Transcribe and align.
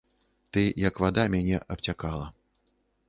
Ты, 0.55 0.61
як 0.87 1.03
вада, 1.05 1.27
мяне 1.35 1.57
абцякала. 1.77 2.27